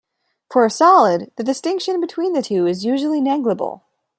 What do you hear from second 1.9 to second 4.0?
between the two is usually negligible.